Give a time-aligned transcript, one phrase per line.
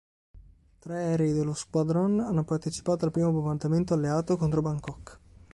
[0.79, 5.19] Tre aerei dello Squadron hanno partecipato al primo bombardamento alleato contro Bangkok.